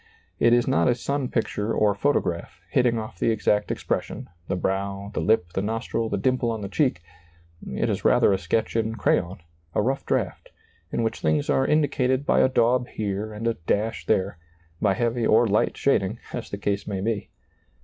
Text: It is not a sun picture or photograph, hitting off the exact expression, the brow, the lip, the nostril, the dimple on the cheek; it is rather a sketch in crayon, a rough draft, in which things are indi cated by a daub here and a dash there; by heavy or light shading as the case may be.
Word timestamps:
It 0.39 0.51
is 0.51 0.67
not 0.67 0.87
a 0.87 0.95
sun 0.95 1.29
picture 1.29 1.71
or 1.75 1.93
photograph, 1.93 2.59
hitting 2.71 2.97
off 2.97 3.19
the 3.19 3.29
exact 3.29 3.69
expression, 3.69 4.29
the 4.47 4.55
brow, 4.55 5.11
the 5.13 5.19
lip, 5.19 5.53
the 5.53 5.61
nostril, 5.61 6.09
the 6.09 6.17
dimple 6.17 6.49
on 6.49 6.61
the 6.61 6.69
cheek; 6.69 7.03
it 7.71 7.87
is 7.87 8.03
rather 8.03 8.33
a 8.33 8.39
sketch 8.39 8.75
in 8.75 8.95
crayon, 8.95 9.41
a 9.75 9.81
rough 9.83 10.03
draft, 10.03 10.49
in 10.91 11.03
which 11.03 11.19
things 11.19 11.51
are 11.51 11.67
indi 11.67 11.87
cated 11.87 12.25
by 12.25 12.39
a 12.39 12.49
daub 12.49 12.87
here 12.87 13.31
and 13.31 13.45
a 13.47 13.53
dash 13.67 14.07
there; 14.07 14.39
by 14.81 14.95
heavy 14.95 15.23
or 15.27 15.45
light 15.47 15.77
shading 15.77 16.17
as 16.33 16.49
the 16.49 16.57
case 16.57 16.87
may 16.87 16.99
be. 17.01 17.29